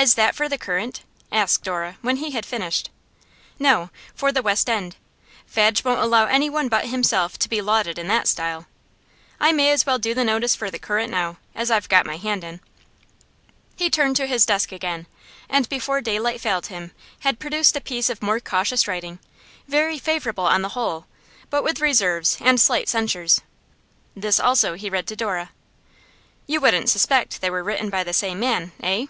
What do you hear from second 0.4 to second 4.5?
The Current?' asked Dora, when he had finished. 'No, for The